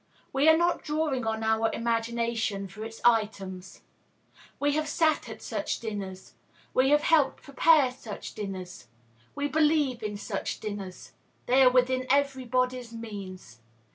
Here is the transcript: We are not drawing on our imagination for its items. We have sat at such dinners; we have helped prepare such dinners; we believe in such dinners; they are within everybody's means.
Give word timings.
We 0.33 0.49
are 0.49 0.57
not 0.57 0.81
drawing 0.83 1.27
on 1.27 1.43
our 1.43 1.71
imagination 1.71 2.67
for 2.67 2.83
its 2.83 3.01
items. 3.05 3.81
We 4.59 4.71
have 4.71 4.87
sat 4.87 5.29
at 5.29 5.43
such 5.43 5.79
dinners; 5.79 6.33
we 6.73 6.89
have 6.89 7.03
helped 7.03 7.43
prepare 7.43 7.91
such 7.91 8.33
dinners; 8.33 8.87
we 9.35 9.47
believe 9.47 10.01
in 10.01 10.17
such 10.17 10.59
dinners; 10.59 11.11
they 11.45 11.61
are 11.61 11.69
within 11.71 12.07
everybody's 12.09 12.91
means. 12.91 13.59